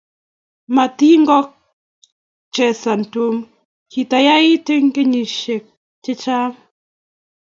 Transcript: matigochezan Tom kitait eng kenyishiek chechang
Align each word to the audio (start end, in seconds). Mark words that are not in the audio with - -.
matigochezan 0.75 3.01
Tom 3.13 3.35
kitait 3.91 4.67
eng 4.75 4.89
kenyishiek 4.95 5.63
chechang 6.03 6.55